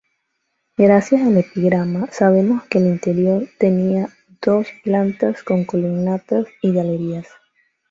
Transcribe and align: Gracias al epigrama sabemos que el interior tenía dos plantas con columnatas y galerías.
Gracias 0.77 1.21
al 1.21 1.37
epigrama 1.37 2.07
sabemos 2.11 2.63
que 2.63 2.79
el 2.79 2.87
interior 2.87 3.47
tenía 3.59 4.09
dos 4.43 4.67
plantas 4.83 5.43
con 5.43 5.63
columnatas 5.63 6.47
y 6.63 6.73
galerías. 6.73 7.27